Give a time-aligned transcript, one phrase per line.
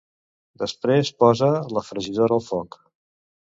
[0.61, 2.81] Després posa la fregidora al foc.